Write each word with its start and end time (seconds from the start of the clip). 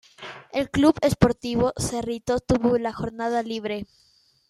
El 0.51 0.71
Club 0.71 0.95
Sportivo 1.07 1.73
Cerrito 1.77 2.39
tuvo 2.39 2.75
la 2.79 2.91
jornada 2.91 3.43
libre. 3.43 3.85